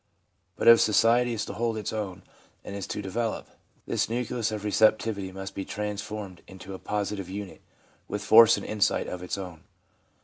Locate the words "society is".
0.81-1.45